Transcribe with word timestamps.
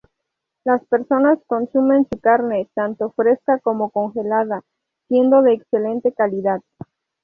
Las 0.63 0.83
personas 0.87 1.37
consumen 1.45 2.07
su 2.11 2.19
carne, 2.19 2.67
tanto 2.73 3.11
fresca 3.11 3.59
como 3.59 3.91
congelada, 3.91 4.63
siendo 5.07 5.43
de 5.43 5.53
excelente 5.53 6.11
calidad. 6.11 6.63